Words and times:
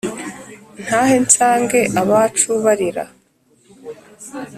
ntahe 0.83 1.15
nsange 1.25 1.79
abacu 2.01 2.49
barira 2.63 3.03